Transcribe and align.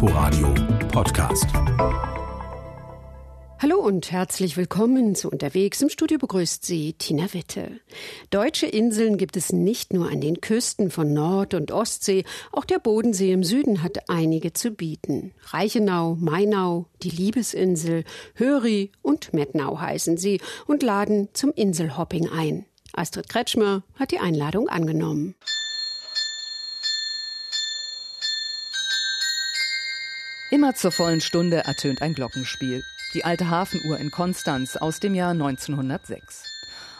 Inforadio 0.00 0.54
Podcast. 0.92 1.46
Hallo 3.58 3.80
und 3.80 4.12
herzlich 4.12 4.56
willkommen 4.56 5.16
zu 5.16 5.28
Unterwegs. 5.28 5.82
Im 5.82 5.88
Studio 5.88 6.18
begrüßt 6.18 6.64
Sie 6.64 6.92
Tina 6.92 7.34
Witte. 7.34 7.80
Deutsche 8.30 8.66
Inseln 8.66 9.18
gibt 9.18 9.36
es 9.36 9.52
nicht 9.52 9.92
nur 9.92 10.08
an 10.08 10.20
den 10.20 10.40
Küsten 10.40 10.92
von 10.92 11.12
Nord- 11.12 11.54
und 11.54 11.72
Ostsee, 11.72 12.22
auch 12.52 12.64
der 12.64 12.78
Bodensee 12.78 13.32
im 13.32 13.42
Süden 13.42 13.82
hat 13.82 14.08
einige 14.08 14.52
zu 14.52 14.70
bieten. 14.70 15.32
Reichenau, 15.46 16.14
Mainau, 16.14 16.86
die 17.02 17.10
Liebesinsel, 17.10 18.04
Höri 18.34 18.92
und 19.02 19.34
Mettnau 19.34 19.80
heißen 19.80 20.16
sie 20.16 20.40
und 20.68 20.84
laden 20.84 21.28
zum 21.32 21.50
Inselhopping 21.52 22.28
ein. 22.28 22.66
Astrid 22.92 23.28
Kretschmer 23.28 23.82
hat 23.96 24.12
die 24.12 24.20
Einladung 24.20 24.68
angenommen. 24.68 25.34
Immer 30.50 30.74
zur 30.74 30.92
vollen 30.92 31.20
Stunde 31.20 31.58
ertönt 31.58 32.00
ein 32.00 32.14
Glockenspiel. 32.14 32.82
Die 33.12 33.22
alte 33.24 33.50
Hafenuhr 33.50 33.98
in 33.98 34.10
Konstanz 34.10 34.76
aus 34.76 34.98
dem 34.98 35.14
Jahr 35.14 35.32
1906. 35.32 36.44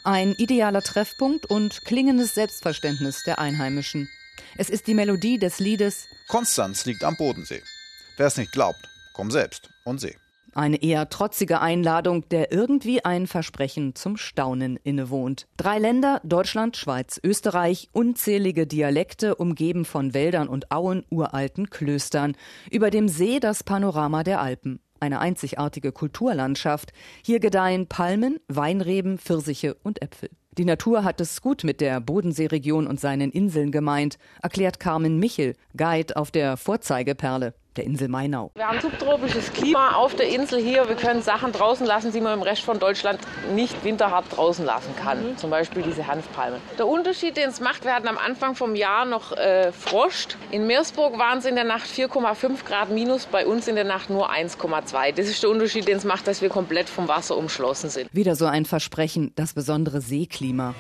Ein 0.04 0.34
idealer 0.34 0.82
Treffpunkt 0.82 1.46
und 1.46 1.84
klingendes 1.86 2.34
Selbstverständnis 2.34 3.22
der 3.24 3.38
Einheimischen. 3.38 4.10
Es 4.58 4.68
ist 4.68 4.86
die 4.86 4.94
Melodie 4.94 5.38
des 5.38 5.60
Liedes 5.60 6.08
Konstanz 6.28 6.84
liegt 6.84 7.04
am 7.04 7.16
Bodensee. 7.16 7.62
Wer 8.18 8.26
es 8.26 8.36
nicht 8.36 8.52
glaubt, 8.52 8.86
komm 9.14 9.30
selbst 9.30 9.70
und 9.82 9.98
seh. 9.98 10.16
Eine 10.54 10.82
eher 10.82 11.08
trotzige 11.08 11.60
Einladung, 11.60 12.28
der 12.30 12.52
irgendwie 12.52 13.04
ein 13.04 13.26
Versprechen 13.26 13.94
zum 13.94 14.16
Staunen 14.16 14.78
innewohnt. 14.82 15.46
Drei 15.56 15.78
Länder, 15.78 16.20
Deutschland, 16.24 16.76
Schweiz, 16.76 17.20
Österreich, 17.22 17.88
unzählige 17.92 18.66
Dialekte, 18.66 19.34
umgeben 19.34 19.84
von 19.84 20.14
Wäldern 20.14 20.48
und 20.48 20.72
Auen, 20.72 21.04
uralten 21.10 21.70
Klöstern. 21.70 22.34
Über 22.70 22.90
dem 22.90 23.08
See 23.08 23.40
das 23.40 23.62
Panorama 23.62 24.24
der 24.24 24.40
Alpen. 24.40 24.80
Eine 25.00 25.20
einzigartige 25.20 25.92
Kulturlandschaft. 25.92 26.92
Hier 27.24 27.40
gedeihen 27.40 27.86
Palmen, 27.86 28.40
Weinreben, 28.48 29.18
Pfirsiche 29.18 29.76
und 29.82 30.02
Äpfel. 30.02 30.30
Die 30.56 30.64
Natur 30.64 31.04
hat 31.04 31.20
es 31.20 31.40
gut 31.40 31.62
mit 31.62 31.80
der 31.80 32.00
Bodenseeregion 32.00 32.88
und 32.88 32.98
seinen 32.98 33.30
Inseln 33.30 33.70
gemeint, 33.70 34.18
erklärt 34.42 34.80
Carmen 34.80 35.20
Michel, 35.20 35.54
Guide 35.76 36.16
auf 36.16 36.32
der 36.32 36.56
Vorzeigeperle 36.56 37.54
der 37.78 37.86
Insel 37.86 38.08
Mainau. 38.08 38.50
Wir 38.56 38.68
haben 38.68 38.80
subtropisches 38.80 39.52
Klima 39.52 39.92
auf 39.92 40.14
der 40.14 40.28
Insel 40.28 40.60
hier. 40.60 40.88
Wir 40.88 40.96
können 40.96 41.22
Sachen 41.22 41.52
draußen 41.52 41.86
lassen, 41.86 42.12
die 42.12 42.20
man 42.20 42.34
im 42.34 42.42
Rest 42.42 42.62
von 42.62 42.78
Deutschland 42.78 43.20
nicht 43.54 43.84
winterhart 43.84 44.26
draußen 44.36 44.66
lassen 44.66 44.94
kann. 44.96 45.30
Mhm. 45.30 45.36
Zum 45.38 45.50
Beispiel 45.50 45.82
diese 45.82 46.06
Hanfpalme. 46.06 46.58
Der 46.76 46.86
Unterschied, 46.86 47.36
den 47.36 47.48
es 47.48 47.60
macht, 47.60 47.84
wir 47.84 47.94
hatten 47.94 48.08
am 48.08 48.18
Anfang 48.18 48.54
vom 48.54 48.74
Jahr 48.74 49.04
noch 49.04 49.32
äh, 49.32 49.72
Frost. 49.72 50.36
In 50.50 50.66
Meersburg 50.66 51.18
waren 51.18 51.38
es 51.38 51.44
in 51.44 51.54
der 51.54 51.64
Nacht 51.64 51.86
4,5 51.88 52.64
Grad 52.66 52.90
minus, 52.90 53.26
bei 53.26 53.46
uns 53.46 53.68
in 53.68 53.76
der 53.76 53.84
Nacht 53.84 54.10
nur 54.10 54.30
1,2. 54.30 55.12
Das 55.12 55.28
ist 55.28 55.42
der 55.42 55.50
Unterschied, 55.50 55.86
den 55.86 55.98
es 55.98 56.04
macht, 56.04 56.26
dass 56.26 56.42
wir 56.42 56.48
komplett 56.48 56.88
vom 56.88 57.06
Wasser 57.06 57.36
umschlossen 57.36 57.90
sind. 57.90 58.08
Wieder 58.12 58.34
so 58.34 58.46
ein 58.46 58.64
Versprechen, 58.64 59.32
das 59.36 59.54
besondere 59.54 60.00
Seeklima. 60.00 60.74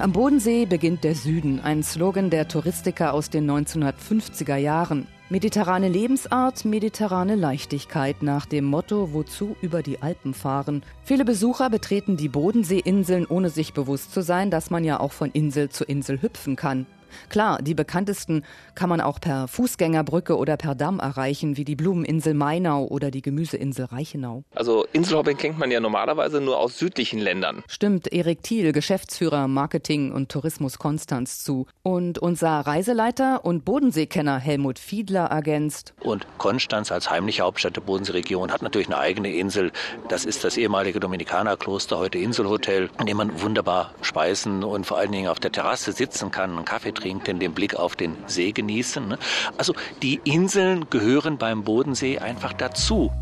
Am 0.00 0.10
Bodensee 0.10 0.66
beginnt 0.66 1.04
der 1.04 1.14
Süden, 1.14 1.60
ein 1.60 1.84
Slogan 1.84 2.28
der 2.28 2.48
Touristiker 2.48 3.14
aus 3.14 3.30
den 3.30 3.48
1950er 3.48 4.56
Jahren. 4.56 5.06
Mediterrane 5.30 5.88
Lebensart, 5.88 6.64
mediterrane 6.64 7.36
Leichtigkeit 7.36 8.20
nach 8.20 8.44
dem 8.44 8.64
Motto, 8.64 9.12
wozu 9.12 9.56
über 9.62 9.82
die 9.82 10.02
Alpen 10.02 10.34
fahren. 10.34 10.82
Viele 11.04 11.24
Besucher 11.24 11.70
betreten 11.70 12.16
die 12.16 12.28
Bodenseeinseln, 12.28 13.24
ohne 13.24 13.50
sich 13.50 13.72
bewusst 13.72 14.12
zu 14.12 14.22
sein, 14.22 14.50
dass 14.50 14.68
man 14.68 14.82
ja 14.82 14.98
auch 14.98 15.12
von 15.12 15.30
Insel 15.30 15.68
zu 15.68 15.84
Insel 15.84 16.20
hüpfen 16.20 16.56
kann. 16.56 16.86
Klar, 17.28 17.60
die 17.62 17.74
bekanntesten 17.74 18.44
kann 18.74 18.88
man 18.88 19.00
auch 19.00 19.20
per 19.20 19.48
Fußgängerbrücke 19.48 20.36
oder 20.36 20.56
per 20.56 20.74
Damm 20.74 20.98
erreichen, 20.98 21.56
wie 21.56 21.64
die 21.64 21.76
Blumeninsel 21.76 22.34
Mainau 22.34 22.86
oder 22.86 23.10
die 23.10 23.22
Gemüseinsel 23.22 23.86
Reichenau. 23.86 24.44
Also 24.54 24.86
Inselhopping 24.92 25.36
kennt 25.36 25.58
man 25.58 25.70
ja 25.70 25.80
normalerweise 25.80 26.40
nur 26.40 26.58
aus 26.58 26.78
südlichen 26.78 27.20
Ländern. 27.20 27.62
Stimmt, 27.68 28.12
Erik 28.12 28.42
Thiel, 28.42 28.72
Geschäftsführer 28.72 29.48
Marketing 29.48 30.12
und 30.12 30.28
Tourismus 30.30 30.78
Konstanz 30.78 31.44
zu. 31.44 31.66
Und 31.82 32.18
unser 32.18 32.60
Reiseleiter 32.60 33.44
und 33.44 33.64
Bodenseekenner 33.64 34.38
Helmut 34.38 34.78
Fiedler 34.78 35.26
ergänzt. 35.26 35.94
Und 36.00 36.26
Konstanz 36.38 36.90
als 36.90 37.10
heimliche 37.10 37.42
Hauptstadt 37.42 37.76
der 37.76 37.82
Bodenseeregion 37.82 38.52
hat 38.52 38.62
natürlich 38.62 38.88
eine 38.88 38.98
eigene 38.98 39.34
Insel. 39.34 39.72
Das 40.08 40.24
ist 40.24 40.44
das 40.44 40.56
ehemalige 40.56 41.00
Dominikanerkloster, 41.00 41.98
heute 41.98 42.18
Inselhotel, 42.18 42.90
in 42.98 43.06
dem 43.06 43.16
man 43.16 43.40
wunderbar 43.40 43.94
speisen 44.02 44.64
und 44.64 44.86
vor 44.86 44.98
allen 44.98 45.12
Dingen 45.12 45.28
auf 45.28 45.40
der 45.40 45.52
Terrasse 45.52 45.92
sitzen 45.92 46.30
kann, 46.30 46.56
einen 46.56 46.64
Kaffee 46.64 46.92
trinken 46.92 47.03
trinken, 47.04 47.38
den 47.38 47.52
Blick 47.52 47.76
auf 47.76 47.96
den 47.96 48.16
See 48.26 48.52
genießen. 48.52 49.06
Ne? 49.06 49.18
Also 49.58 49.74
die 50.02 50.20
Inseln 50.24 50.88
gehören 50.88 51.36
beim 51.36 51.62
Bodensee 51.62 52.18
einfach 52.18 52.54
dazu. 52.54 53.12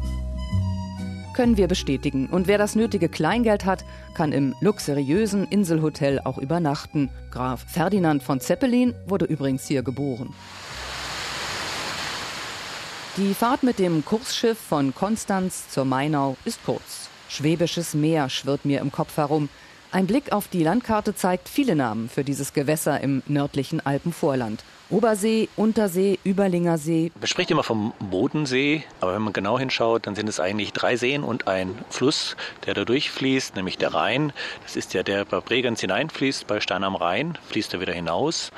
Können 1.34 1.56
wir 1.56 1.66
bestätigen. 1.66 2.28
Und 2.28 2.46
wer 2.46 2.58
das 2.58 2.76
nötige 2.76 3.08
Kleingeld 3.08 3.64
hat, 3.64 3.84
kann 4.14 4.32
im 4.32 4.54
luxuriösen 4.60 5.46
Inselhotel 5.48 6.20
auch 6.20 6.38
übernachten. 6.38 7.10
Graf 7.30 7.64
Ferdinand 7.66 8.22
von 8.22 8.38
Zeppelin 8.38 8.94
wurde 9.06 9.24
übrigens 9.24 9.66
hier 9.66 9.82
geboren. 9.82 10.32
Die 13.16 13.34
Fahrt 13.34 13.62
mit 13.62 13.78
dem 13.78 14.04
Kursschiff 14.04 14.58
von 14.58 14.94
Konstanz 14.94 15.68
zur 15.70 15.84
Mainau 15.84 16.36
ist 16.44 16.64
kurz. 16.64 17.08
Schwäbisches 17.28 17.94
Meer 17.94 18.28
schwirrt 18.28 18.64
mir 18.64 18.80
im 18.80 18.92
Kopf 18.92 19.16
herum. 19.16 19.48
Ein 19.92 20.06
Blick 20.06 20.32
auf 20.32 20.48
die 20.48 20.62
Landkarte 20.62 21.14
zeigt 21.14 21.50
viele 21.50 21.76
Namen 21.76 22.08
für 22.08 22.24
dieses 22.24 22.54
Gewässer 22.54 23.02
im 23.02 23.22
nördlichen 23.26 23.84
Alpenvorland. 23.84 24.64
Obersee, 24.92 25.48
Untersee, 25.56 26.18
Überlinger 26.22 26.76
See. 26.76 27.12
Man 27.18 27.26
spricht 27.26 27.50
immer 27.50 27.62
vom 27.62 27.94
Bodensee, 27.98 28.84
aber 29.00 29.14
wenn 29.14 29.22
man 29.22 29.32
genau 29.32 29.58
hinschaut, 29.58 30.06
dann 30.06 30.14
sind 30.14 30.28
es 30.28 30.38
eigentlich 30.38 30.74
drei 30.74 30.96
Seen 30.96 31.24
und 31.24 31.48
ein 31.48 31.78
Fluss, 31.88 32.36
der 32.66 32.74
da 32.74 32.84
durchfließt, 32.84 33.56
nämlich 33.56 33.78
der 33.78 33.94
Rhein. 33.94 34.34
Das 34.64 34.76
ist 34.76 34.92
ja 34.92 35.02
der 35.02 35.24
bei 35.24 35.40
Bregenz 35.40 35.80
hineinfließt, 35.80 36.46
bei 36.46 36.60
Stein 36.60 36.84
am 36.84 36.94
Rhein 36.94 37.38
fließt 37.48 37.72
er 37.72 37.80
wieder 37.80 37.94
hinaus. 37.94 38.50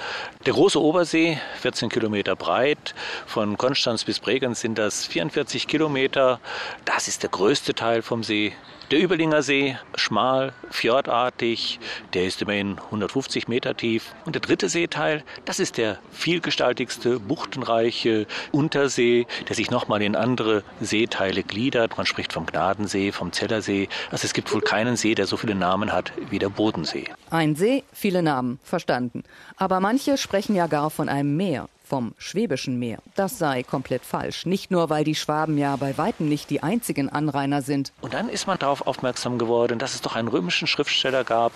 Der 0.45 0.55
große 0.55 0.83
Obersee, 0.83 1.39
14 1.61 1.89
Kilometer 1.89 2.35
breit, 2.35 2.97
von 3.27 3.57
Konstanz 3.57 4.03
bis 4.03 4.19
Bregenz 4.19 4.61
sind 4.61 4.77
das 4.77 5.07
44 5.07 5.69
Kilometer. 5.69 6.41
Das 6.85 7.07
ist 7.07 7.23
der 7.23 7.31
größte 7.31 7.75
Teil 7.75 8.03
vom 8.03 8.25
See. 8.25 8.53
Der 8.91 9.03
Überlinger 9.03 9.43
See, 9.43 9.79
schmal, 9.95 10.53
fjordartig, 10.71 11.81
der 12.13 12.27
ist 12.27 12.43
immerhin 12.43 12.79
150 12.79 13.49
Meter 13.49 13.75
tief. 13.75 14.15
Und 14.27 14.35
der 14.35 14.43
dritte 14.43 14.69
Seeteil, 14.69 15.25
das 15.47 15.59
ist 15.59 15.79
der 15.79 16.01
vielgestaltigste, 16.25 17.21
buchtenreiche 17.21 18.27
Untersee, 18.51 19.27
der 19.47 19.57
sich 19.57 19.71
nochmal 19.71 20.01
in 20.01 20.17
andere 20.17 20.63
Seeteile 20.81 21.43
gliedert. 21.43 21.99
Man 21.99 22.07
spricht 22.07 22.33
vom 22.33 22.47
Gnadensee, 22.47 23.13
vom 23.13 23.31
Zellersee. 23.31 23.89
Also 24.11 24.25
es 24.25 24.33
gibt 24.33 24.51
wohl 24.55 24.63
keinen 24.63 24.97
See, 24.97 25.15
der 25.15 25.27
so 25.27 25.37
viele 25.37 25.55
Namen 25.55 25.93
hat 25.93 26.13
wie 26.31 26.39
der 26.39 26.49
Bodensee. 26.49 27.09
Ein 27.29 27.57
See, 27.57 27.85
viele 27.93 28.23
Namen, 28.23 28.59
verstanden. 28.65 29.23
Aber 29.59 29.81
manche 29.81 30.17
sprechen 30.17 30.57
ja 30.57 30.67
gar 30.67 30.89
von 30.89 31.11
einem 31.11 31.37
Meer 31.37 31.69
vom 31.85 32.15
Schwäbischen 32.19 32.79
Meer. 32.79 32.99
Das 33.15 33.39
sei 33.39 33.63
komplett 33.63 34.05
falsch. 34.05 34.47
Nicht 34.47 34.71
nur, 34.71 34.91
weil 34.91 35.05
die 35.05 35.15
Schwaben 35.15 35.59
ja 35.59 35.77
bei 35.77 35.97
weitem 35.99 36.29
nicht 36.29 36.51
die 36.51 36.63
einzigen 36.63 37.09
Anrainer 37.09 37.63
sind. 37.63 37.93
Und 38.01 38.15
dann 38.15 38.29
ist 38.29 38.47
man 38.47 38.59
darauf 38.59 38.87
aufmerksam 38.87 39.39
geworden, 39.39 39.79
dass 39.79 39.95
es 39.95 40.01
doch 40.01 40.17
einen 40.17 40.29
römischen 40.29 40.67
Schriftsteller 40.67 41.25
gab, 41.25 41.53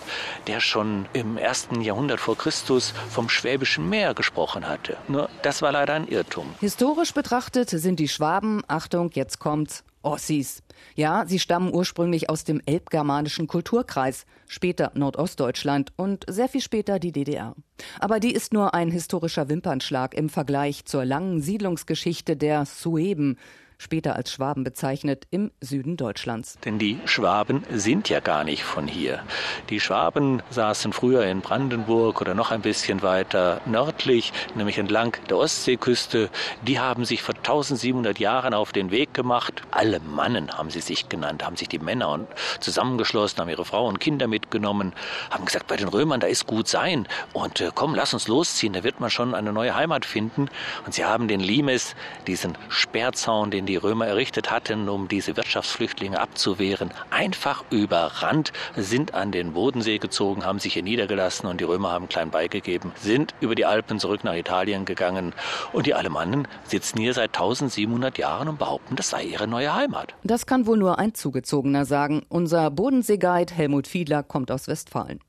der 0.47 0.59
schon 0.59 1.05
im 1.13 1.37
ersten 1.37 1.81
Jahrhundert 1.81 2.19
vor 2.19 2.37
Christus 2.37 2.93
vom 3.09 3.29
Schwäbischen 3.29 3.89
Meer 3.89 4.13
gesprochen 4.13 4.67
hatte. 4.67 4.97
Nur 5.07 5.29
das 5.41 5.61
war 5.61 5.71
leider 5.71 5.93
ein 5.93 6.07
Irrtum. 6.07 6.53
Historisch 6.59 7.13
betrachtet 7.13 7.69
sind 7.69 7.99
die 7.99 8.07
Schwaben, 8.07 8.61
Achtung, 8.67 9.11
jetzt 9.13 9.39
kommt's, 9.39 9.83
Ossis. 10.01 10.63
Ja, 10.95 11.25
sie 11.27 11.39
stammen 11.39 11.73
ursprünglich 11.73 12.29
aus 12.29 12.43
dem 12.43 12.61
elbgermanischen 12.65 13.47
Kulturkreis, 13.47 14.25
später 14.47 14.91
Nordostdeutschland 14.95 15.91
und 15.95 16.25
sehr 16.27 16.47
viel 16.47 16.61
später 16.61 16.99
die 16.99 17.11
DDR. 17.11 17.55
Aber 17.99 18.19
die 18.19 18.33
ist 18.33 18.53
nur 18.53 18.73
ein 18.73 18.91
historischer 18.91 19.49
Wimpernschlag 19.49 20.13
im 20.13 20.29
Vergleich 20.29 20.85
zur 20.85 21.05
langen 21.05 21.41
Siedlungsgeschichte 21.41 22.35
der 22.35 22.65
Sueben, 22.65 23.37
später 23.79 24.15
als 24.15 24.31
Schwaben 24.31 24.63
bezeichnet, 24.63 25.25
im 25.31 25.51
Süden 25.61 25.97
Deutschlands. 25.97 26.59
Denn 26.65 26.77
die 26.77 26.99
Schwaben 27.05 27.63
sind 27.71 28.09
ja 28.09 28.19
gar 28.19 28.43
nicht 28.43 28.63
von 28.63 28.87
hier. 28.87 29.23
Die 29.69 29.79
Schwaben 29.79 30.43
saßen 30.51 30.93
früher 30.93 31.23
in 31.25 31.41
Brandenburg 31.41 32.21
oder 32.21 32.35
noch 32.35 32.51
ein 32.51 32.61
bisschen 32.61 33.01
weiter 33.01 33.61
nördlich, 33.65 34.33
nämlich 34.55 34.77
entlang 34.77 35.17
der 35.29 35.37
Ostseeküste. 35.37 36.29
Die 36.67 36.79
haben 36.79 37.05
sich 37.05 37.21
vor 37.21 37.35
1700 37.35 38.19
Jahren 38.19 38.53
auf 38.53 38.71
den 38.71 38.91
Weg 38.91 39.13
gemacht. 39.13 39.63
Alle 39.71 39.99
Mannen 39.99 40.51
haben 40.51 40.69
sie 40.69 40.81
sich 40.81 41.09
genannt, 41.09 41.45
haben 41.45 41.55
sich 41.55 41.69
die 41.69 41.79
Männer 41.79 42.19
zusammengeschlossen, 42.59 43.39
haben 43.39 43.49
ihre 43.49 43.65
Frauen 43.65 43.93
und 43.93 43.99
Kinder 43.99 44.27
mit 44.27 44.49
mitgenommen, 44.49 44.93
haben 45.29 45.45
gesagt, 45.45 45.67
bei 45.67 45.75
den 45.75 45.87
Römern, 45.87 46.19
da 46.19 46.27
ist 46.27 46.47
gut 46.47 46.67
sein. 46.67 47.07
Und 47.33 47.61
äh, 47.61 47.71
komm, 47.73 47.93
lass 47.93 48.13
uns 48.13 48.27
losziehen, 48.27 48.73
da 48.73 48.83
wird 48.83 48.99
man 48.99 49.09
schon 49.09 49.35
eine 49.35 49.53
neue 49.53 49.75
Heimat 49.75 50.05
finden. 50.05 50.49
Und 50.85 50.93
sie 50.93 51.05
haben 51.05 51.27
den 51.27 51.39
Limes, 51.39 51.95
diesen 52.25 52.57
Sperrzaun, 52.69 53.51
den 53.51 53.65
die 53.69 53.75
Römer 53.75 54.07
errichtet 54.07 54.49
hatten, 54.49 54.89
um 54.89 55.07
diese 55.07 55.37
Wirtschaftsflüchtlinge 55.37 56.19
abzuwehren, 56.19 56.89
einfach 57.11 57.63
überrannt, 57.69 58.51
sind 58.75 59.13
an 59.13 59.31
den 59.31 59.53
Bodensee 59.53 59.99
gezogen, 59.99 60.43
haben 60.43 60.57
sich 60.57 60.73
hier 60.73 60.81
niedergelassen 60.81 61.47
und 61.47 61.61
die 61.61 61.65
Römer 61.65 61.91
haben 61.91 62.09
klein 62.09 62.31
beigegeben, 62.31 62.91
sind 62.95 63.35
über 63.41 63.53
die 63.53 63.65
Alpen 63.65 63.99
zurück 63.99 64.23
nach 64.23 64.33
Italien 64.33 64.85
gegangen. 64.85 65.33
Und 65.71 65.85
die 65.85 65.93
Alemannen 65.93 66.47
sitzen 66.63 66.99
hier 66.99 67.13
seit 67.13 67.29
1700 67.29 68.17
Jahren 68.17 68.47
und 68.47 68.57
behaupten, 68.57 68.95
das 68.95 69.11
sei 69.11 69.23
ihre 69.23 69.47
neue 69.47 69.75
Heimat. 69.75 70.15
Das 70.23 70.47
kann 70.47 70.65
wohl 70.65 70.77
nur 70.77 70.97
ein 70.97 71.13
Zugezogener 71.13 71.85
sagen. 71.85 72.25
Unser 72.27 72.71
Bodenseeguide 72.71 73.53
Helmut 73.53 73.87
Fiedler 73.87 74.23
kommt 74.23 74.49
aus 74.49 74.67
Westfalen. 74.67 75.19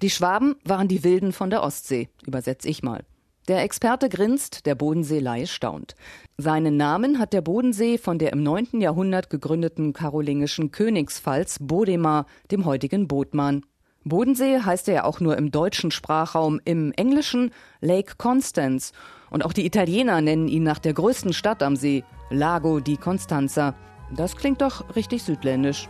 Die 0.00 0.10
Schwaben 0.10 0.54
waren 0.64 0.86
die 0.86 1.02
Wilden 1.02 1.32
von 1.32 1.50
der 1.50 1.64
Ostsee, 1.64 2.08
übersetze 2.24 2.68
ich 2.68 2.84
mal. 2.84 3.04
Der 3.48 3.62
Experte 3.62 4.08
grinst, 4.08 4.66
der 4.66 4.74
Bodenseelei 4.74 5.46
staunt. 5.46 5.94
Seinen 6.36 6.76
Namen 6.76 7.18
hat 7.18 7.32
der 7.32 7.40
Bodensee 7.40 7.98
von 7.98 8.18
der 8.18 8.32
im 8.32 8.42
9. 8.42 8.80
Jahrhundert 8.80 9.30
gegründeten 9.30 9.92
karolingischen 9.92 10.70
Königspfalz 10.70 11.58
Bodemar, 11.60 12.26
dem 12.50 12.64
heutigen 12.64 13.08
Bodman. 13.08 13.62
Bodensee 14.04 14.60
heißt 14.60 14.88
er 14.88 14.94
ja 14.94 15.04
auch 15.04 15.20
nur 15.20 15.36
im 15.36 15.50
deutschen 15.50 15.90
Sprachraum, 15.90 16.60
im 16.64 16.92
Englischen 16.92 17.50
Lake 17.80 18.14
Constance. 18.16 18.92
Und 19.30 19.44
auch 19.44 19.52
die 19.52 19.66
Italiener 19.66 20.20
nennen 20.20 20.48
ihn 20.48 20.62
nach 20.62 20.78
der 20.78 20.94
größten 20.94 21.32
Stadt 21.32 21.62
am 21.62 21.76
See, 21.76 22.04
Lago 22.30 22.80
di 22.80 22.96
Constanza. 22.96 23.74
Das 24.14 24.36
klingt 24.36 24.60
doch 24.60 24.96
richtig 24.96 25.22
südländisch. 25.22 25.88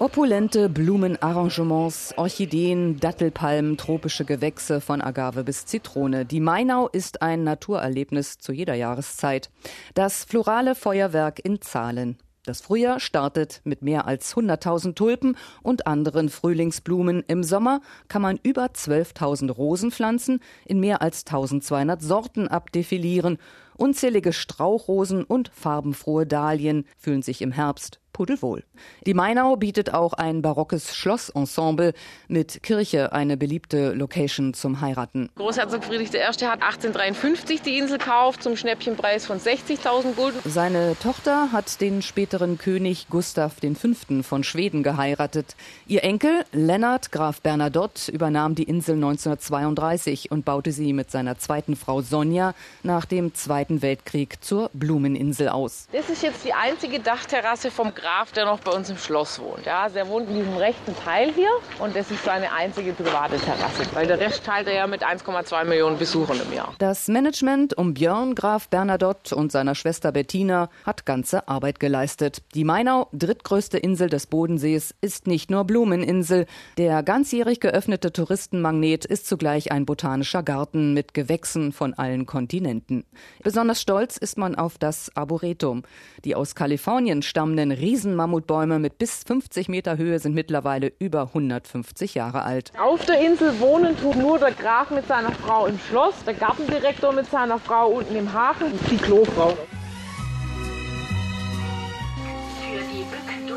Opulente 0.00 0.68
Blumenarrangements, 0.68 2.14
Orchideen, 2.16 3.00
Dattelpalmen, 3.00 3.76
tropische 3.76 4.24
Gewächse 4.24 4.80
von 4.80 5.00
Agave 5.00 5.42
bis 5.42 5.66
Zitrone. 5.66 6.24
Die 6.24 6.38
Mainau 6.38 6.86
ist 6.86 7.20
ein 7.20 7.42
Naturerlebnis 7.42 8.38
zu 8.38 8.52
jeder 8.52 8.74
Jahreszeit. 8.74 9.50
Das 9.94 10.22
florale 10.22 10.76
Feuerwerk 10.76 11.40
in 11.44 11.60
Zahlen. 11.60 12.16
Das 12.44 12.60
Frühjahr 12.60 13.00
startet 13.00 13.60
mit 13.64 13.82
mehr 13.82 14.06
als 14.06 14.36
100.000 14.36 14.94
Tulpen 14.94 15.36
und 15.62 15.88
anderen 15.88 16.28
Frühlingsblumen. 16.28 17.24
Im 17.26 17.42
Sommer 17.42 17.80
kann 18.06 18.22
man 18.22 18.38
über 18.44 18.66
12.000 18.66 19.50
Rosenpflanzen 19.50 20.40
in 20.64 20.78
mehr 20.78 21.02
als 21.02 21.26
1.200 21.26 22.00
Sorten 22.00 22.46
abdefilieren. 22.46 23.38
Unzählige 23.78 24.32
Strauchrosen 24.32 25.22
und 25.22 25.52
farbenfrohe 25.54 26.26
Dahlien 26.26 26.84
fühlen 26.98 27.22
sich 27.22 27.40
im 27.42 27.52
Herbst 27.52 28.00
pudelwohl. 28.18 28.64
Die 29.06 29.14
Mainau 29.14 29.54
bietet 29.54 29.94
auch 29.94 30.12
ein 30.12 30.42
barockes 30.42 30.96
Schlossensemble 30.96 31.92
mit 32.26 32.64
Kirche, 32.64 33.12
eine 33.12 33.36
beliebte 33.36 33.92
Location 33.92 34.54
zum 34.54 34.80
Heiraten. 34.80 35.30
Großherzog 35.36 35.84
Friedrich 35.84 36.12
I. 36.12 36.18
hat 36.18 36.60
1853 36.60 37.62
die 37.62 37.78
Insel 37.78 37.98
gekauft 37.98 38.42
zum 38.42 38.56
Schnäppchenpreis 38.56 39.24
von 39.24 39.38
60.000 39.38 40.14
Gulden. 40.16 40.40
Seine 40.44 40.96
Tochter 41.00 41.52
hat 41.52 41.80
den 41.80 42.02
späteren 42.02 42.58
König 42.58 43.06
Gustav 43.08 43.54
V. 43.60 44.22
von 44.22 44.42
Schweden 44.42 44.82
geheiratet. 44.82 45.54
Ihr 45.86 46.02
Enkel 46.02 46.44
Lennart 46.50 47.12
Graf 47.12 47.40
Bernadotte 47.40 48.10
übernahm 48.10 48.56
die 48.56 48.64
Insel 48.64 48.96
1932 48.96 50.32
und 50.32 50.44
baute 50.44 50.72
sie 50.72 50.92
mit 50.92 51.12
seiner 51.12 51.38
zweiten 51.38 51.76
Frau 51.76 52.02
Sonja 52.02 52.54
nach 52.82 53.04
dem 53.04 53.32
Zweiten 53.34 53.67
Weltkrieg 53.68 54.42
zur 54.42 54.70
Blumeninsel 54.72 55.48
aus. 55.48 55.86
Das 55.92 56.08
ist 56.08 56.22
jetzt 56.22 56.44
die 56.44 56.54
einzige 56.54 57.00
Dachterrasse 57.00 57.70
vom 57.70 57.94
Graf 57.94 58.32
der 58.32 58.46
noch 58.46 58.60
bei 58.60 58.72
uns 58.72 58.88
im 58.88 58.96
Schloss 58.96 59.40
wohnt. 59.40 59.66
Ja, 59.66 59.88
der 59.88 60.08
wohnt 60.08 60.28
in 60.28 60.36
diesem 60.36 60.56
rechten 60.56 60.96
Teil 60.96 61.32
hier 61.32 61.50
und 61.78 61.94
das 61.94 62.10
ist 62.10 62.24
seine 62.24 62.52
einzige 62.52 62.92
private 62.92 63.36
Terrasse, 63.38 63.84
weil 63.92 64.06
der 64.06 64.18
Rest 64.18 64.44
teilt 64.44 64.66
er 64.66 64.74
ja 64.74 64.86
mit 64.86 65.04
1,2 65.04 65.64
Millionen 65.64 65.98
Besuchern 65.98 66.40
im 66.40 66.52
Jahr. 66.56 66.74
Das 66.78 67.08
Management 67.08 67.76
um 67.76 67.94
Björn 67.94 68.34
Graf 68.34 68.68
Bernadotte 68.68 69.36
und 69.36 69.52
seiner 69.52 69.74
Schwester 69.74 70.12
Bettina 70.12 70.70
hat 70.84 71.06
ganze 71.06 71.48
Arbeit 71.48 71.80
geleistet. 71.80 72.42
Die 72.54 72.64
Mainau, 72.64 73.08
drittgrößte 73.12 73.78
Insel 73.78 74.08
des 74.08 74.26
Bodensees, 74.26 74.94
ist 75.00 75.26
nicht 75.26 75.50
nur 75.50 75.64
Blumeninsel. 75.64 76.46
Der 76.78 77.02
ganzjährig 77.02 77.60
geöffnete 77.60 78.12
Touristenmagnet 78.12 79.04
ist 79.04 79.26
zugleich 79.26 79.72
ein 79.72 79.84
botanischer 79.84 80.42
Garten 80.42 80.94
mit 80.94 81.12
Gewächsen 81.14 81.72
von 81.72 81.94
allen 81.94 82.26
Kontinenten. 82.26 83.04
Besonders 83.42 83.57
stolz 83.74 84.16
ist 84.16 84.38
man 84.38 84.54
auf 84.54 84.78
das 84.78 85.10
Arboretum. 85.16 85.82
Die 86.24 86.34
aus 86.34 86.54
Kalifornien 86.54 87.22
stammenden 87.22 87.72
Riesenmammutbäume 87.72 88.78
mit 88.78 88.98
bis 88.98 89.24
50 89.24 89.68
Meter 89.68 89.96
Höhe 89.96 90.18
sind 90.18 90.34
mittlerweile 90.34 90.92
über 90.98 91.22
150 91.22 92.14
Jahre 92.14 92.42
alt. 92.42 92.72
Auf 92.78 93.04
der 93.04 93.20
Insel 93.20 93.58
wohnen 93.60 93.96
tut 93.98 94.16
nur 94.16 94.38
der 94.38 94.52
Graf 94.52 94.90
mit 94.90 95.06
seiner 95.08 95.32
Frau 95.32 95.66
im 95.66 95.78
Schloss, 95.78 96.14
der 96.24 96.34
Gartendirektor 96.34 97.12
mit 97.12 97.30
seiner 97.30 97.58
Frau 97.58 97.88
unten 97.88 98.14
im 98.16 98.32
Hafen 98.32 98.72
und 98.72 98.90
die 98.90 98.96
Klofrau. 98.96 99.56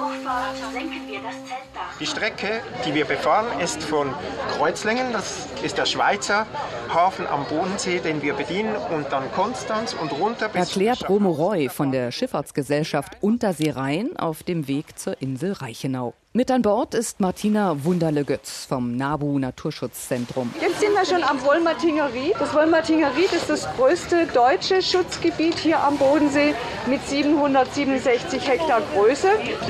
Bückendurchfahrt 0.01 0.55
senken 0.73 1.07
wir 1.07 1.21
das 1.21 1.35
Zeltdach. 1.45 1.97
Die 1.99 2.05
Strecke, 2.05 2.61
die 2.85 2.93
wir 2.95 3.05
befahren, 3.05 3.59
ist 3.59 3.83
von 3.83 4.13
Kreuzlingen, 4.57 5.13
das 5.13 5.47
ist 5.63 5.77
der 5.77 5.85
Schweizer 5.85 6.47
Hafen 6.91 7.27
am 7.27 7.45
Bodensee, 7.45 7.99
den 7.99 8.21
wir 8.21 8.33
bedienen, 8.33 8.75
und 8.75 9.11
dann 9.11 9.31
Konstanz 9.31 9.93
und 9.93 10.11
runter 10.11 10.49
bis 10.49 10.69
Erklärt 10.69 11.07
Romo 11.07 11.31
Roy 11.31 11.69
von 11.69 11.91
der 11.91 12.11
Schifffahrtsgesellschaft 12.11 13.17
Untersee 13.21 13.71
Rhein 13.71 14.17
auf 14.17 14.43
dem 14.43 14.67
Weg 14.67 14.97
zur 14.97 15.21
Insel 15.21 15.53
Reichenau. 15.53 16.13
Mit 16.33 16.49
an 16.49 16.61
Bord 16.61 16.93
ist 16.93 17.19
Martina 17.19 17.83
Wunderle-Götz 17.83 18.63
vom 18.63 18.95
NABU 18.95 19.37
Naturschutzzentrum. 19.37 20.49
Jetzt 20.61 20.79
sind 20.79 20.93
wir 20.93 21.03
schon 21.03 21.25
am 21.25 21.43
Wollmartinger 21.43 22.13
Ried. 22.13 22.35
Das 22.39 22.53
Wollmartinger 22.53 23.13
Ried 23.17 23.33
ist 23.33 23.49
das 23.49 23.67
größte 23.75 24.27
deutsche 24.27 24.81
Schutzgebiet 24.81 25.59
hier 25.59 25.83
am 25.83 25.97
Bodensee 25.97 26.55
mit 26.87 27.05
767 27.05 28.47
Hektar 28.47 28.81
Größe. 28.93 29.27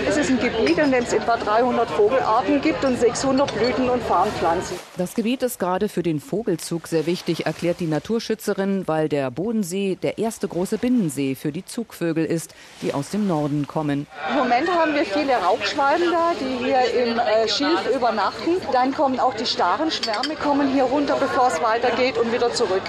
Es 0.07 0.17
ist 0.17 0.29
ein 0.29 0.39
Gebiet, 0.39 0.77
in 0.77 0.91
dem 0.91 1.03
es 1.03 1.13
etwa 1.13 1.35
300 1.35 1.89
Vogelarten 1.89 2.61
gibt 2.61 2.85
und 2.85 2.95
600 2.95 3.51
Blüten- 3.55 3.89
und 3.89 4.03
Farnpflanzen. 4.03 4.77
Das 4.97 5.15
Gebiet 5.15 5.41
ist 5.41 5.57
gerade 5.57 5.89
für 5.89 6.03
den 6.03 6.19
Vogelzug 6.19 6.87
sehr 6.87 7.07
wichtig, 7.07 7.47
erklärt 7.47 7.79
die 7.79 7.87
Naturschützerin, 7.87 8.87
weil 8.87 9.09
der 9.09 9.31
Bodensee 9.31 9.97
der 9.99 10.19
erste 10.19 10.47
große 10.47 10.77
Binnensee 10.77 11.33
für 11.33 11.51
die 11.51 11.65
Zugvögel 11.65 12.23
ist, 12.23 12.53
die 12.83 12.93
aus 12.93 13.09
dem 13.09 13.25
Norden 13.25 13.65
kommen. 13.65 14.05
Im 14.29 14.35
Moment 14.35 14.69
haben 14.69 14.93
wir 14.93 15.05
viele 15.05 15.33
Rauchschwalben 15.37 16.11
da, 16.11 16.33
die 16.39 16.50
hier 16.59 16.83
im 17.03 17.19
äh, 17.19 17.47
Schilf 17.47 17.87
übernachten. 17.95 18.61
Dann 18.71 18.93
kommen 18.93 19.19
auch 19.19 19.33
die 19.33 19.45
Starenschwärme 19.45 20.35
kommen 20.35 20.71
hier 20.71 20.83
runter, 20.83 21.15
bevor 21.19 21.47
es 21.47 21.61
weitergeht 21.61 22.17
und 22.17 22.31
wieder 22.31 22.53
zurück. 22.53 22.81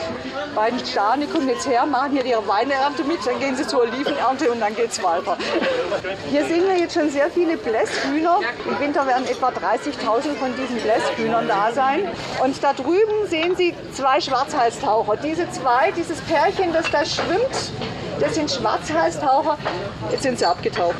Beiden 0.54 0.78
Staren, 0.84 1.20
die 1.20 1.26
kommen 1.26 1.48
jetzt 1.48 1.66
her, 1.66 1.86
machen 1.86 2.12
hier 2.12 2.24
ihre 2.24 2.46
Weineernte 2.46 3.04
mit, 3.04 3.24
dann 3.26 3.38
gehen 3.40 3.56
sie 3.56 3.66
zur 3.66 3.82
Olivenernte 3.82 4.50
und 4.50 4.60
dann 4.60 4.74
geht 4.74 4.90
es 4.90 5.02
weiter. 5.02 5.36
Hier 6.30 6.44
sehen 6.46 6.64
wir 6.66 6.78
jetzt 6.78 6.94
schon 6.94 7.10
sehr 7.10 7.30
viele 7.30 7.56
Blässhühner. 7.56 8.40
Im 8.66 8.80
Winter 8.80 9.06
werden 9.06 9.26
etwa 9.26 9.48
30.000 9.48 10.34
von 10.38 10.54
diesen 10.56 10.76
Blässhühnern 10.76 11.48
da 11.48 11.72
sein. 11.72 12.08
Und 12.42 12.62
da 12.62 12.72
drüben 12.72 13.26
sehen 13.28 13.56
Sie 13.56 13.74
zwei 13.92 14.20
Schwarzhalstaucher. 14.20 15.16
Diese 15.16 15.50
zwei, 15.50 15.90
dieses 15.92 16.20
Pärchen, 16.22 16.72
das 16.72 16.90
da 16.90 17.04
schwimmt, 17.04 17.72
das 18.20 18.34
sind 18.34 18.50
Schwarzhalstaucher. 18.50 19.58
Jetzt 20.10 20.22
sind 20.22 20.38
sie 20.38 20.46
abgetaucht. 20.46 20.96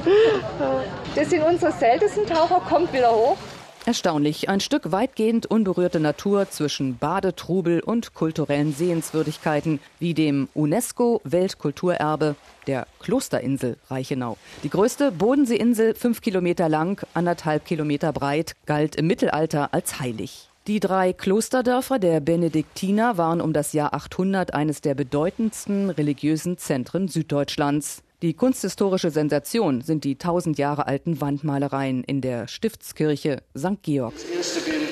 Das 1.14 1.28
sind 1.28 1.42
unsere 1.42 1.73
seltensten 1.73 2.26
Taucher, 2.26 2.61
kommt 2.61 2.90
wieder 2.95 3.11
hoch. 3.11 3.37
Erstaunlich, 3.85 4.49
ein 4.49 4.61
Stück 4.61 4.92
weitgehend 4.92 5.45
unberührte 5.45 6.00
Natur 6.00 6.49
zwischen 6.49 6.97
Badetrubel 6.97 7.81
und 7.81 8.14
kulturellen 8.14 8.73
Sehenswürdigkeiten 8.73 9.81
wie 9.99 10.14
dem 10.14 10.49
UNESCO-Weltkulturerbe 10.54 12.37
der 12.66 12.87
Klosterinsel 13.00 13.76
Reichenau. 13.90 14.38
Die 14.62 14.71
größte 14.71 15.12
Bodenseeinsel, 15.12 15.95
fünf 15.97 16.23
Kilometer 16.23 16.71
lang, 16.71 17.04
anderthalb 17.12 17.66
Kilometer 17.66 18.12
breit, 18.14 18.54
galt 18.64 18.97
im 18.97 19.07
Mittelalter 19.07 19.75
als 19.75 20.00
heilig. 20.00 20.49
Die 20.66 20.81
drei 20.81 21.12
Klosterdörfer 21.12 21.99
der 21.99 22.21
Benediktiner 22.21 23.19
waren 23.19 23.42
um 23.42 23.52
das 23.52 23.75
Jahr 23.75 23.92
800 23.92 24.54
eines 24.54 24.81
der 24.81 24.95
bedeutendsten 24.95 25.90
religiösen 25.90 26.57
Zentren 26.57 27.09
Süddeutschlands. 27.09 28.02
Die 28.23 28.35
kunsthistorische 28.35 29.11
Sensation 29.11 29.81
sind 29.81 30.05
die 30.05 30.17
tausend 30.17 30.57
Jahre 30.57 30.87
alten 30.87 31.21
Wandmalereien 31.21 32.05
in 32.05 32.21
der 32.21 32.47
Stiftskirche 32.47 33.43
St. 33.59 33.83
Georg. 33.83 34.14
Das 34.14 34.25
erste 34.25 34.61
Bild 34.61 34.91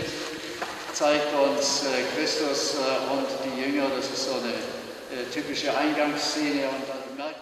zeigt 0.93 1.29
uns 1.33 1.85
äh, 1.85 2.19
Christus 2.19 2.75
äh, 2.75 3.13
und 3.13 3.29
die 3.45 3.71
Jünger. 3.71 3.89
Das 3.95 4.11
ist 4.11 4.25
so 4.25 4.33
eine 4.33 4.49
äh, 4.49 5.31
typische 5.33 5.69
Eingangsszene. 5.79 6.65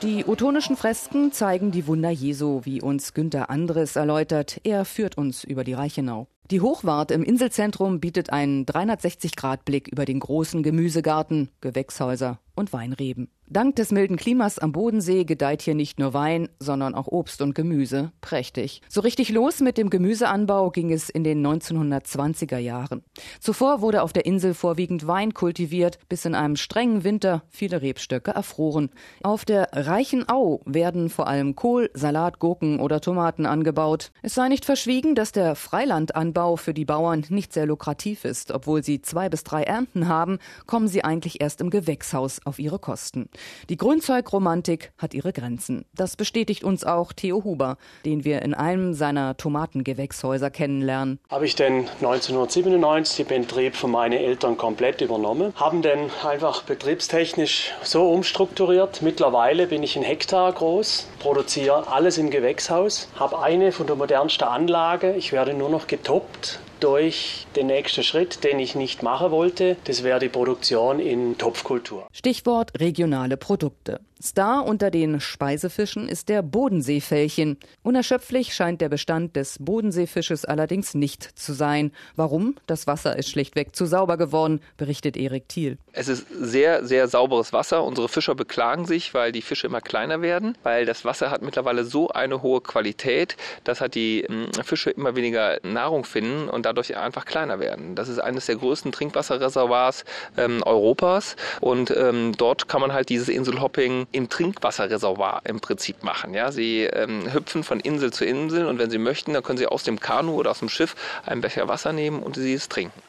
Die 0.02 0.26
otonischen 0.26 0.76
Fresken 0.76 1.32
zeigen 1.32 1.70
die 1.70 1.86
Wunder 1.86 2.10
Jesu, 2.10 2.60
wie 2.64 2.82
uns 2.82 3.14
Günter 3.14 3.48
Andres 3.48 3.96
erläutert. 3.96 4.60
Er 4.64 4.84
führt 4.84 5.16
uns 5.16 5.42
über 5.42 5.64
die 5.64 5.72
Reichenau. 5.72 6.28
Die 6.50 6.60
Hochwart 6.60 7.10
im 7.10 7.22
Inselzentrum 7.22 7.98
bietet 7.98 8.30
einen 8.30 8.66
360-Grad-Blick 8.66 9.88
über 9.88 10.04
den 10.04 10.20
großen 10.20 10.62
Gemüsegarten, 10.62 11.48
Gewächshäuser 11.62 12.40
und 12.54 12.74
Weinreben. 12.74 13.30
Dank 13.50 13.76
des 13.76 13.92
milden 13.92 14.18
Klimas 14.18 14.58
am 14.58 14.72
Bodensee 14.72 15.24
gedeiht 15.24 15.62
hier 15.62 15.74
nicht 15.74 15.98
nur 15.98 16.12
Wein, 16.12 16.50
sondern 16.58 16.94
auch 16.94 17.06
Obst 17.06 17.40
und 17.40 17.54
Gemüse. 17.54 18.12
Prächtig. 18.20 18.82
So 18.90 19.00
richtig 19.00 19.30
los 19.30 19.60
mit 19.60 19.78
dem 19.78 19.88
Gemüseanbau 19.88 20.68
ging 20.70 20.92
es 20.92 21.08
in 21.08 21.24
den 21.24 21.46
1920er 21.46 22.58
Jahren. 22.58 23.02
Zuvor 23.40 23.80
wurde 23.80 24.02
auf 24.02 24.12
der 24.12 24.26
Insel 24.26 24.52
vorwiegend 24.52 25.06
Wein 25.06 25.32
kultiviert, 25.32 25.98
bis 26.10 26.26
in 26.26 26.34
einem 26.34 26.56
strengen 26.56 27.04
Winter 27.04 27.42
viele 27.48 27.80
Rebstöcke 27.80 28.32
erfroren. 28.32 28.90
Auf 29.22 29.46
der 29.46 29.70
reichen 29.72 30.28
Au 30.28 30.60
werden 30.66 31.08
vor 31.08 31.26
allem 31.26 31.56
Kohl, 31.56 31.88
Salat, 31.94 32.40
Gurken 32.40 32.80
oder 32.80 33.00
Tomaten 33.00 33.46
angebaut. 33.46 34.12
Es 34.20 34.34
sei 34.34 34.48
nicht 34.48 34.66
verschwiegen, 34.66 35.14
dass 35.14 35.32
der 35.32 35.54
Freilandanbau 35.54 36.56
für 36.56 36.74
die 36.74 36.84
Bauern 36.84 37.24
nicht 37.30 37.54
sehr 37.54 37.64
lukrativ 37.64 38.26
ist. 38.26 38.50
Obwohl 38.50 38.84
sie 38.84 39.00
zwei 39.00 39.30
bis 39.30 39.42
drei 39.42 39.62
Ernten 39.62 40.06
haben, 40.06 40.38
kommen 40.66 40.86
sie 40.86 41.02
eigentlich 41.02 41.40
erst 41.40 41.62
im 41.62 41.70
Gewächshaus 41.70 42.40
auf 42.44 42.58
ihre 42.58 42.78
Kosten. 42.78 43.30
Die 43.68 43.76
Grünzeugromantik 43.76 44.92
hat 44.98 45.14
ihre 45.14 45.32
Grenzen. 45.32 45.84
Das 45.94 46.16
bestätigt 46.16 46.64
uns 46.64 46.84
auch 46.84 47.12
Theo 47.12 47.44
Huber, 47.44 47.76
den 48.04 48.24
wir 48.24 48.42
in 48.42 48.54
einem 48.54 48.94
seiner 48.94 49.36
Tomatengewächshäuser 49.36 50.50
kennenlernen. 50.50 51.18
Habe 51.30 51.46
ich 51.46 51.54
denn 51.54 51.88
1997 52.00 53.26
den 53.26 53.42
Betrieb 53.42 53.76
von 53.76 53.90
meinen 53.90 54.18
Eltern 54.18 54.56
komplett 54.56 55.00
übernommen, 55.00 55.52
haben 55.56 55.82
dann 55.82 56.10
einfach 56.26 56.62
betriebstechnisch 56.62 57.72
so 57.82 58.10
umstrukturiert. 58.10 59.02
Mittlerweile 59.02 59.66
bin 59.66 59.82
ich 59.82 59.96
ein 59.96 60.02
Hektar 60.02 60.52
groß, 60.52 61.08
produziere 61.18 61.88
alles 61.90 62.18
im 62.18 62.30
Gewächshaus, 62.30 63.08
habe 63.16 63.40
eine 63.40 63.72
von 63.72 63.86
der 63.86 63.96
modernsten 63.96 64.46
Anlage. 64.46 65.14
Ich 65.16 65.32
werde 65.32 65.54
nur 65.54 65.70
noch 65.70 65.86
getoppt 65.86 66.60
durch 66.80 67.46
den 67.56 67.66
nächsten 67.66 68.02
Schritt, 68.02 68.44
den 68.44 68.58
ich 68.58 68.74
nicht 68.74 69.02
machen 69.02 69.30
wollte. 69.30 69.76
Das 69.84 70.02
wäre 70.02 70.18
die 70.18 70.28
Produktion 70.28 71.00
in 71.00 71.38
Topfkultur. 71.38 72.06
Stichwort 72.12 72.78
regionale 72.78 73.36
Produkte. 73.36 74.00
Star 74.20 74.66
unter 74.66 74.90
den 74.90 75.20
Speisefischen 75.20 76.08
ist 76.08 76.28
der 76.28 76.42
Bodenseefällchen. 76.42 77.56
Unerschöpflich 77.84 78.52
scheint 78.52 78.80
der 78.80 78.88
Bestand 78.88 79.36
des 79.36 79.58
Bodenseefisches 79.60 80.44
allerdings 80.44 80.94
nicht 80.94 81.38
zu 81.38 81.52
sein. 81.52 81.92
Warum? 82.16 82.56
Das 82.66 82.88
Wasser 82.88 83.16
ist 83.16 83.30
schlichtweg 83.30 83.76
zu 83.76 83.86
sauber 83.86 84.16
geworden, 84.16 84.60
berichtet 84.76 85.16
Erik 85.16 85.48
Thiel. 85.48 85.78
Es 85.92 86.08
ist 86.08 86.26
sehr, 86.30 86.84
sehr 86.84 87.06
sauberes 87.06 87.52
Wasser. 87.52 87.84
Unsere 87.84 88.08
Fischer 88.08 88.34
beklagen 88.34 88.86
sich, 88.86 89.14
weil 89.14 89.30
die 89.30 89.42
Fische 89.42 89.68
immer 89.68 89.80
kleiner 89.80 90.20
werden, 90.20 90.58
weil 90.64 90.84
das 90.84 91.04
Wasser 91.04 91.30
hat 91.30 91.42
mittlerweile 91.42 91.84
so 91.84 92.08
eine 92.08 92.42
hohe 92.42 92.60
Qualität, 92.60 93.36
dass 93.62 93.80
halt 93.80 93.94
die 93.94 94.24
hm, 94.26 94.52
Fische 94.64 94.90
immer 94.90 95.14
weniger 95.14 95.60
Nahrung 95.62 96.04
finden 96.04 96.48
und 96.48 96.66
dadurch 96.66 96.96
einfach 96.96 97.24
kleiner 97.24 97.60
werden. 97.60 97.94
Das 97.94 98.08
ist 98.08 98.18
eines 98.18 98.46
der 98.46 98.56
größten 98.56 98.90
Trinkwasserreservoirs 98.90 100.04
ähm, 100.36 100.60
Europas 100.64 101.36
und 101.60 101.92
ähm, 101.96 102.32
dort 102.36 102.68
kann 102.68 102.80
man 102.80 102.92
halt 102.92 103.10
dieses 103.10 103.28
Inselhopping 103.28 104.07
im 104.12 104.28
Trinkwasserreservoir 104.28 105.42
im 105.44 105.60
Prinzip 105.60 106.02
machen. 106.02 106.34
Ja, 106.34 106.52
sie 106.52 106.84
ähm, 106.84 107.32
hüpfen 107.32 107.64
von 107.64 107.80
Insel 107.80 108.12
zu 108.12 108.24
Insel 108.24 108.66
und 108.66 108.78
wenn 108.78 108.90
sie 108.90 108.98
möchten, 108.98 109.32
dann 109.34 109.42
können 109.42 109.58
sie 109.58 109.66
aus 109.66 109.82
dem 109.82 110.00
Kanu 110.00 110.32
oder 110.32 110.50
aus 110.50 110.60
dem 110.60 110.68
Schiff 110.68 110.94
einen 111.26 111.40
Becher 111.40 111.68
Wasser 111.68 111.92
nehmen 111.92 112.22
und 112.22 112.36
sie 112.36 112.54
es 112.54 112.68
trinken. 112.68 113.00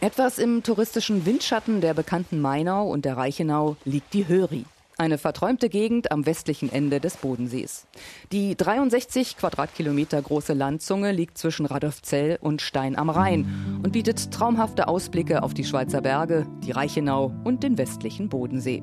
Etwas 0.00 0.38
im 0.38 0.64
touristischen 0.64 1.26
Windschatten 1.26 1.80
der 1.80 1.94
bekannten 1.94 2.40
Mainau 2.40 2.88
und 2.88 3.04
der 3.04 3.16
Reichenau 3.16 3.76
liegt 3.84 4.14
die 4.14 4.26
Höri. 4.26 4.64
Eine 4.98 5.16
verträumte 5.16 5.68
Gegend 5.68 6.12
am 6.12 6.26
westlichen 6.26 6.70
Ende 6.70 7.00
des 7.00 7.16
Bodensees. 7.16 7.86
Die 8.30 8.56
63 8.56 9.36
Quadratkilometer 9.36 10.20
große 10.20 10.52
Landzunge 10.52 11.12
liegt 11.12 11.38
zwischen 11.38 11.66
Radolfzell 11.66 12.38
und 12.40 12.62
Stein 12.62 12.96
am 12.96 13.10
Rhein 13.10 13.80
und 13.82 13.92
bietet 13.92 14.32
traumhafte 14.32 14.88
Ausblicke 14.88 15.42
auf 15.42 15.54
die 15.54 15.64
Schweizer 15.64 16.02
Berge, 16.02 16.46
die 16.62 16.72
Reichenau 16.72 17.32
und 17.44 17.62
den 17.62 17.78
westlichen 17.78 18.28
Bodensee. 18.28 18.82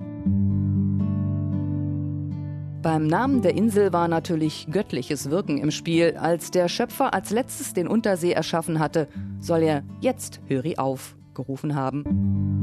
Beim 2.81 3.07
Namen 3.07 3.41
der 3.41 3.55
Insel 3.55 3.91
war 3.91 4.07
natürlich 4.07 4.67
göttliches 4.71 5.29
Wirken 5.29 5.57
im 5.57 5.69
Spiel. 5.69 6.15
Als 6.17 6.50
der 6.50 6.69
Schöpfer 6.69 7.13
als 7.13 7.29
letztes 7.29 7.74
den 7.74 7.89
Untersee 7.89 8.31
erschaffen 8.31 8.79
hatte, 8.79 9.09
soll 9.39 9.63
er 9.63 9.83
jetzt 10.00 10.39
Höri 10.48 10.77
auf 10.77 11.17
gerufen 11.33 11.75
haben 11.75 12.59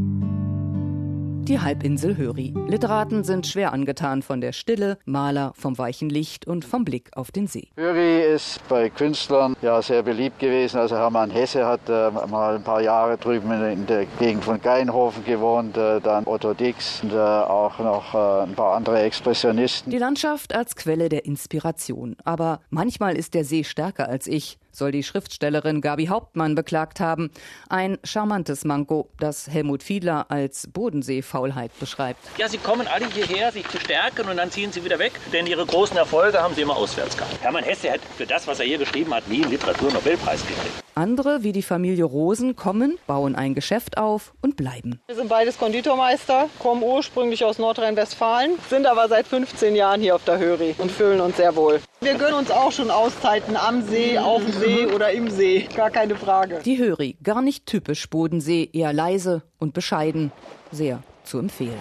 die 1.49 1.61
Halbinsel 1.61 2.17
Höri. 2.17 2.53
Literaten 2.67 3.23
sind 3.23 3.47
schwer 3.47 3.73
angetan 3.73 4.23
von 4.23 4.41
der 4.41 4.53
Stille, 4.53 4.99
Maler 5.05 5.53
vom 5.55 5.79
weichen 5.79 6.11
Licht 6.11 6.47
und 6.47 6.65
vom 6.65 6.85
Blick 6.85 7.11
auf 7.17 7.31
den 7.31 7.47
See. 7.47 7.69
Höri 7.77 8.23
ist 8.35 8.61
bei 8.69 8.91
Künstlern 8.91 9.55
ja 9.63 9.81
sehr 9.81 10.03
beliebt 10.03 10.41
gewesen. 10.41 10.79
Also 10.79 10.97
Hermann 10.97 11.31
Hesse 11.31 11.65
hat 11.65 11.89
äh, 11.89 12.11
mal 12.11 12.57
ein 12.57 12.65
paar 12.65 12.81
Jahre 12.81 13.17
drüben 13.17 13.53
in 13.65 13.87
der 13.87 14.07
Gegend 14.19 14.43
von 14.43 14.61
Geinhofen 14.61 15.25
gewohnt, 15.25 15.77
äh, 15.77 16.01
dann 16.01 16.27
Otto 16.27 16.53
Dix 16.53 17.03
und 17.05 17.13
äh, 17.13 17.17
auch 17.17 17.79
noch 17.79 18.15
äh, 18.15 18.43
ein 18.43 18.55
paar 18.55 18.75
andere 18.75 19.01
Expressionisten. 19.03 19.93
Die 19.93 19.99
Landschaft 19.99 20.53
als 20.53 20.75
Quelle 20.75 21.09
der 21.09 21.27
Inspiration. 21.27 22.17
Aber 22.25 22.61
manchmal 22.71 23.17
ist 23.17 23.35
der 23.35 23.45
See 23.45 23.63
stärker 23.63 24.09
als 24.09 24.27
ich 24.27 24.59
soll 24.77 24.93
die 24.93 25.03
Schriftstellerin 25.03 25.81
Gabi 25.81 26.07
Hauptmann 26.07 26.55
beklagt 26.55 27.01
haben. 27.01 27.31
Ein 27.69 27.99
charmantes 28.05 28.65
Manko, 28.65 29.09
das 29.19 29.49
Helmut 29.49 29.83
Fiedler 29.83 30.31
als 30.31 30.69
Bodenseefaulheit 30.73 31.71
beschreibt. 31.79 32.21
Ja, 32.39 32.49
sie 32.49 32.59
kommen 32.59 32.87
alle 32.87 33.09
hierher, 33.09 33.53
sich 33.53 33.69
zu 33.69 33.79
stärken 33.79 34.29
und 34.29 34.37
dann 34.37 34.51
ziehen 34.51 34.73
sie 34.73 34.85
wieder 34.85 34.99
weg, 34.99 35.13
denn 35.33 35.47
ihre 35.47 35.67
großen 35.67 35.97
Erfolge 35.97 36.43
haben 36.43 36.55
sie 36.55 36.63
immer 36.63 36.77
auswärts 36.77 37.17
gehabt. 37.17 37.43
Hermann 37.43 37.65
Hesse 37.65 37.91
hat 37.91 38.01
für 38.17 38.27
das, 38.27 38.47
was 38.47 38.61
er 38.61 38.67
hier 38.67 38.79
geschrieben 38.79 39.15
hat, 39.15 39.29
nie 39.29 39.43
einen 39.43 39.51
Literaturnobelpreis 39.51 40.47
gekriegt. 40.47 40.86
Andere, 40.99 41.43
wie 41.43 41.53
die 41.53 41.61
Familie 41.61 42.05
Rosen, 42.05 42.57
kommen, 42.57 42.99
bauen 43.07 43.35
ein 43.35 43.55
Geschäft 43.55 43.99
auf 43.99 44.33
und 44.41 44.57
bleiben. 44.57 44.99
Wir 45.09 45.15
sind 45.15 45.29
beides 45.29 45.59
Konditormeister, 45.59 46.49
kommen 46.59 46.83
ursprünglich 46.83 47.45
aus 47.45 47.59
Nordrhein-Westfalen, 47.59 48.53
sind 48.71 48.87
aber 48.87 49.07
seit 49.07 49.27
15 49.27 49.77
Jahren 49.77 50.01
hier 50.01 50.15
auf 50.15 50.25
der 50.25 50.39
Höri 50.39 50.75
und 50.79 50.91
fühlen 50.91 51.21
uns 51.21 51.37
sehr 51.37 51.55
wohl. 51.55 51.81
Wir 52.01 52.15
gönnen 52.15 52.39
uns 52.39 52.51
auch 52.51 52.73
schon 52.73 52.91
Auszeiten 52.91 53.59
am 53.59 53.83
See, 53.83 54.19
auf 54.19 54.43
dem 54.43 54.53
See 54.55 54.87
oder 54.87 55.11
im 55.11 55.29
See, 55.29 55.69
gar 55.77 55.91
keine 55.91 56.17
Frage. 56.17 56.61
Die 56.65 56.79
Höri, 56.79 57.19
gar 57.23 57.43
nicht 57.43 57.67
typisch 57.67 58.09
Bodensee, 58.09 58.71
eher 58.73 58.95
leise 58.95 59.43
und 59.59 59.75
bescheiden, 59.75 60.33
sehr 60.73 61.03
zu 61.25 61.39
empfehlen. 61.39 61.77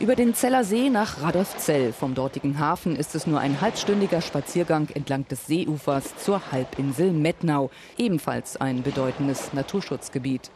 Über 0.00 0.16
den 0.16 0.34
Zeller 0.34 0.64
See 0.64 0.88
nach 0.88 1.20
Radolfzell. 1.20 1.92
Vom 1.92 2.14
dortigen 2.14 2.58
Hafen 2.58 2.96
ist 2.96 3.14
es 3.14 3.26
nur 3.26 3.38
ein 3.38 3.60
halbstündiger 3.60 4.22
Spaziergang 4.22 4.88
entlang 4.94 5.28
des 5.28 5.46
Seeufers 5.46 6.16
zur 6.16 6.50
Halbinsel 6.50 7.12
Mettnau, 7.12 7.70
ebenfalls 7.98 8.56
ein 8.56 8.82
bedeutendes 8.82 9.52
Naturschutzgebiet. 9.52 10.50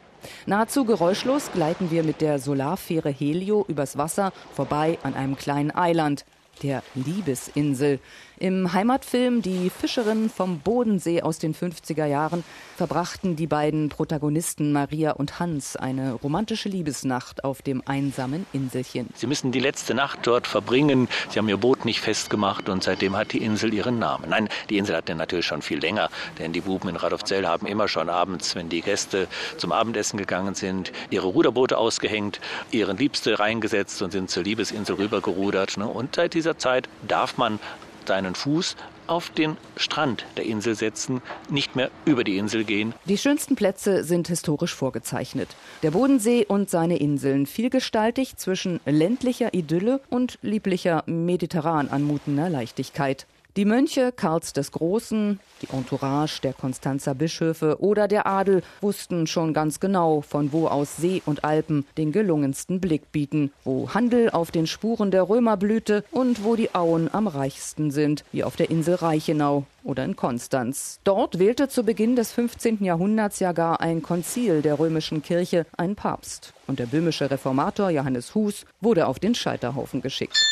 Nahezu 0.47 0.87
geräuschlos 0.87 1.53
gleiten 1.53 1.91
wir 1.91 2.05
mit 2.05 2.23
der 2.23 2.39
Solarfähre 2.39 3.11
Helio 3.11 3.67
übers 3.69 3.99
Wasser 3.99 4.33
vorbei 4.55 4.99
an 5.03 5.15
einem 5.15 5.37
kleinen 5.37 5.75
Eiland 5.75 6.25
der 6.63 6.83
Liebesinsel. 6.95 8.01
Im 8.39 8.73
Heimatfilm 8.73 9.43
Die 9.43 9.71
Fischerin 9.71 10.29
vom 10.29 10.59
Bodensee 10.59 11.23
aus 11.23 11.39
den 11.39 11.55
50er 11.55 12.05
Jahren 12.05 12.43
verbrachten 12.77 13.37
die 13.37 13.47
beiden 13.47 13.91
Protagonisten 13.91 14.73
Maria 14.73 15.13
und 15.13 15.39
Hans 15.39 15.77
eine 15.77 16.15
romantische 16.15 16.69
Liebesnacht 16.69 17.45
auf 17.45 17.63
dem 17.63 17.81
einsamen 17.87 18.45
Inselchen. 18.53 19.09
Sie 19.15 19.29
müssen 19.29 19.53
die 19.53 19.61
letzte 19.61 19.95
Nacht 19.95 20.19
dort 20.25 20.49
verbringen. 20.49 21.09
Sie 21.31 21.39
haben 21.39 21.49
ihr 21.49 21.59
Boot 21.59 21.85
nicht 21.85 22.01
festgemacht 22.01 22.69
und 22.69 22.83
seitdem 22.83 23.17
hat 23.17 23.33
die 23.33 23.39
Insel 23.39 23.73
ihren 23.73 24.01
Namen. 24.01 24.29
Nein, 24.31 24.49
die 24.69 24.79
Insel 24.79 24.97
hat 24.97 25.09
natürlich 25.09 25.47
schon 25.47 25.63
viel 25.63 25.79
länger, 25.79 26.11
denn 26.41 26.53
die 26.53 26.61
Buben 26.61 26.89
in 26.89 26.97
Radolfzell 26.97 27.47
haben 27.47 27.69
immer 27.69 27.87
schon 27.87 28.09
abends, 28.09 28.57
wenn 28.57 28.69
die 28.69 28.81
Gäste 28.81 29.29
zum 29.59 29.71
Abendessen 29.71 30.17
gegangen 30.17 30.57
sind, 30.57 30.93
ihre 31.11 31.29
Ruderboote 31.29 31.79
ausgehängt, 31.79 32.41
ihren 32.73 32.97
Liebste 32.97 33.39
reingesetzt 33.39 34.03
und 34.03 34.11
sind 34.11 34.29
zur 34.29 34.43
Liebesinsel 34.43 34.97
rübergerudert. 34.97 35.77
Ne? 35.77 35.87
Und 35.87 36.17
seit 36.17 36.35
dieser 36.45 36.59
Zeit 36.59 36.91
darf 37.09 37.39
man 37.39 37.59
seinen 38.07 38.35
Fuß 38.35 38.77
auf 39.07 39.31
den 39.31 39.57
Strand 39.77 40.27
der 40.37 40.45
Insel 40.45 40.75
setzen, 40.75 41.23
nicht 41.49 41.75
mehr 41.75 41.91
über 42.05 42.23
die 42.23 42.37
Insel 42.37 42.65
gehen. 42.65 42.93
Die 43.07 43.17
schönsten 43.17 43.57
Plätze 43.57 44.05
sind 44.05 44.29
historisch 44.29 44.75
vorgezeichnet. 44.75 45.49
Der 45.83 45.93
Bodensee 45.93 46.45
und 46.47 46.69
seine 46.69 46.99
Inseln, 46.99 47.47
vielgestaltig 47.47 48.37
zwischen 48.37 48.81
ländlicher 48.85 49.55
Idylle 49.55 50.01
und 50.11 50.39
lieblicher 50.43 51.03
mediterran 51.07 51.89
anmutender 51.89 52.51
Leichtigkeit. 52.51 53.27
Die 53.57 53.67
Mönche 53.67 54.11
Karls 54.11 54.53
des 54.53 54.73
Großen, 54.73 55.39
die 55.63 55.69
Entourage 55.73 56.41
der 56.43 56.55
Konstanzer 56.55 57.15
Bischöfe 57.15 57.81
oder 57.81 58.09
der 58.09 58.27
Adel 58.27 58.63
wussten 58.81 59.29
schon 59.29 59.55
ganz 59.55 59.79
genau, 59.79 60.23
von 60.23 60.53
wo 60.53 60.67
aus 60.67 60.97
See 60.97 61.23
und 61.25 61.45
Alpen 61.45 61.87
den 61.97 62.11
gelungensten 62.11 62.81
Blick 62.81 63.13
bieten, 63.13 63.53
wo 63.63 63.95
Handel 63.95 64.31
auf 64.31 64.51
den 64.51 64.67
Spuren 64.67 65.13
der 65.13 65.29
Römer 65.29 65.57
blühte 65.57 66.05
und 66.11 66.43
wo 66.43 66.57
die 66.57 66.75
Auen 66.75 67.09
am 67.15 67.29
reichsten 67.29 67.93
sind, 67.93 68.25
wie 68.33 68.43
auf 68.43 68.57
der 68.57 68.71
Insel 68.71 68.97
Reichenau 68.97 69.67
oder 69.85 70.05
in 70.05 70.17
Konstanz. 70.17 70.99
Dort 71.05 71.39
wählte 71.39 71.69
zu 71.69 71.85
Beginn 71.85 72.17
des 72.17 72.33
15. 72.33 72.83
Jahrhunderts 72.83 73.39
ja 73.39 73.53
gar 73.53 73.81
ein 73.81 74.03
Konzil 74.03 74.63
der 74.63 74.81
römischen 74.81 75.23
Kirche 75.23 75.65
einen 75.77 75.95
Papst. 75.95 76.55
Und 76.67 76.81
der 76.81 76.87
böhmische 76.87 77.31
Reformator 77.31 77.91
Johannes 77.91 78.35
Hus 78.35 78.67
wurde 78.81 79.07
auf 79.07 79.21
den 79.21 79.37
Scheiterhaufen 79.37 80.03
geschickt. 80.03 80.45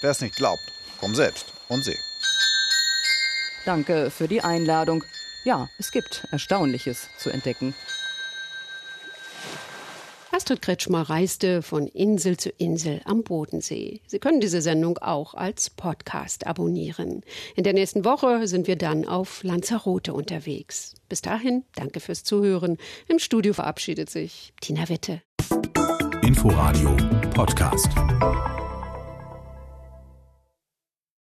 Wer 0.00 0.12
es 0.12 0.22
nicht 0.22 0.36
glaubt, 0.36 0.62
komm 0.98 1.14
selbst 1.14 1.55
und 1.68 1.84
seh. 1.84 1.98
Danke 3.64 4.10
für 4.10 4.28
die 4.28 4.42
Einladung. 4.42 5.04
Ja, 5.44 5.68
es 5.78 5.90
gibt 5.90 6.26
Erstaunliches 6.30 7.08
zu 7.18 7.30
entdecken. 7.30 7.74
Astrid 10.36 10.60
Kretschmer 10.60 11.08
reiste 11.08 11.62
von 11.62 11.86
Insel 11.86 12.36
zu 12.36 12.50
Insel 12.50 13.00
am 13.06 13.22
Bodensee. 13.22 14.02
Sie 14.06 14.18
können 14.18 14.40
diese 14.40 14.60
Sendung 14.60 14.98
auch 14.98 15.32
als 15.32 15.70
Podcast 15.70 16.46
abonnieren. 16.46 17.22
In 17.54 17.64
der 17.64 17.72
nächsten 17.72 18.04
Woche 18.04 18.46
sind 18.46 18.66
wir 18.66 18.76
dann 18.76 19.08
auf 19.08 19.42
Lanzarote 19.44 20.12
unterwegs. 20.12 20.94
Bis 21.08 21.22
dahin, 21.22 21.64
danke 21.74 22.00
fürs 22.00 22.22
Zuhören. 22.22 22.76
Im 23.08 23.18
Studio 23.18 23.54
verabschiedet 23.54 24.10
sich 24.10 24.52
Tina 24.60 24.90
Witte. 24.90 25.22
Inforadio 26.22 26.94
Podcast. 27.32 27.88